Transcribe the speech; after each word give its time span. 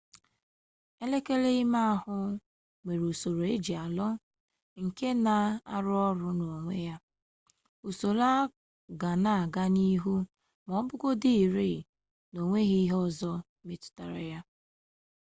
elekere 1.03 1.49
ime 1.63 1.79
ahụ 1.93 2.15
nwere 2.83 3.03
usoro 3.11 3.41
eje 3.55 3.73
alọ 3.85 4.07
nke 4.83 5.07
na-arụ 5.25 5.93
ọrụ 6.09 6.27
n'onwe 6.39 6.75
ya 6.87 6.95
usoro 7.89 8.23
a 8.33 8.35
ga 9.01 9.11
na-aga 9.23 9.63
n'ihu 9.73 10.13
ma 10.67 10.73
asịgodị 10.81 11.33
rịị 11.55 11.85
na 12.31 12.37
onweghi 12.45 12.77
ihe 12.83 12.95
ọzọ 13.07 13.31
metụtara 13.65 14.21
ya 14.31 14.39